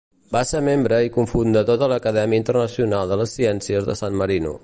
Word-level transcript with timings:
Va 0.35 0.39
ser 0.51 0.61
membre 0.67 0.97
i 1.07 1.11
cofundador 1.17 1.77
de 1.83 1.91
l'Acadèmia 1.91 2.43
Internacional 2.43 3.13
de 3.13 3.21
les 3.23 3.37
Ciències 3.41 3.89
de 3.91 3.99
San 4.01 4.21
Marino. 4.23 4.59